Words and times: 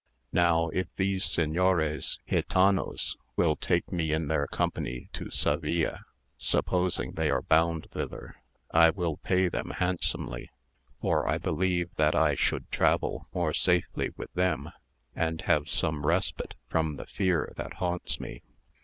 Now 0.33 0.69
if 0.69 0.87
these 0.95 1.23
señores 1.27 2.17
gitanos 2.27 3.17
will 3.35 3.55
take 3.55 3.91
me 3.91 4.11
in 4.11 4.29
their 4.29 4.47
company 4.47 5.09
to 5.13 5.29
Seville, 5.29 5.95
supposing 6.39 7.11
they 7.11 7.29
are 7.29 7.43
bound 7.43 7.87
thither, 7.91 8.33
I 8.71 8.89
will 8.89 9.17
pay 9.17 9.47
them 9.47 9.69
handsomely; 9.77 10.49
for 11.01 11.29
I 11.29 11.37
believe 11.37 11.91
that 11.97 12.15
I 12.15 12.33
should 12.33 12.71
travel 12.71 13.27
more 13.31 13.53
safely 13.53 14.09
with 14.17 14.33
them, 14.33 14.71
and 15.15 15.41
have 15.41 15.69
some 15.69 16.03
respite 16.03 16.55
from 16.67 16.95
the 16.95 17.05
fear 17.05 17.53
that 17.57 17.73
haunts 17.73 18.19
me." 18.19 18.41